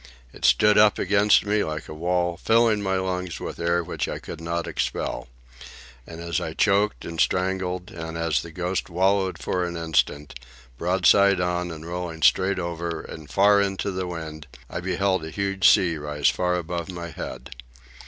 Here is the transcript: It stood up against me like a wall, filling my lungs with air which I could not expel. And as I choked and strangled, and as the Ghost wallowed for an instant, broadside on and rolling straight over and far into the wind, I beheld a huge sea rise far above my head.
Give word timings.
It 0.33 0.45
stood 0.45 0.79
up 0.79 0.97
against 0.97 1.45
me 1.45 1.63
like 1.63 1.87
a 1.87 1.93
wall, 1.93 2.35
filling 2.35 2.81
my 2.81 2.95
lungs 2.95 3.39
with 3.39 3.59
air 3.59 3.83
which 3.83 4.07
I 4.07 4.17
could 4.17 4.41
not 4.41 4.65
expel. 4.65 5.27
And 6.07 6.19
as 6.19 6.41
I 6.41 6.55
choked 6.55 7.05
and 7.05 7.21
strangled, 7.21 7.91
and 7.91 8.17
as 8.17 8.41
the 8.41 8.49
Ghost 8.49 8.89
wallowed 8.89 9.37
for 9.37 9.63
an 9.63 9.77
instant, 9.77 10.33
broadside 10.75 11.39
on 11.39 11.69
and 11.69 11.85
rolling 11.85 12.23
straight 12.23 12.57
over 12.57 13.01
and 13.01 13.29
far 13.29 13.61
into 13.61 13.91
the 13.91 14.07
wind, 14.07 14.47
I 14.71 14.79
beheld 14.81 15.23
a 15.23 15.29
huge 15.29 15.69
sea 15.69 15.97
rise 15.97 16.29
far 16.29 16.55
above 16.55 16.91
my 16.91 17.09
head. 17.09 17.51